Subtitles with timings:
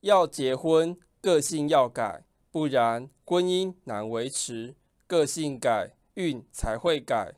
[0.00, 4.74] 要结婚个性要改不然婚姻难维持
[5.06, 7.34] 个性改运才会改。